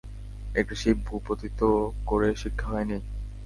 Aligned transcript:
একটা 0.55 0.75
শিপ 0.75 0.97
ভূপাতিত 1.07 1.59
করে 2.05 2.29
শিক্ষা 2.35 2.67
হয়নি? 2.67 2.97